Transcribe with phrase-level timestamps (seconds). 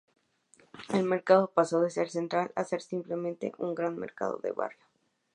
[0.91, 4.83] El mercado pasó de ser "Central" a ser simplemente un gran mercado de barrio.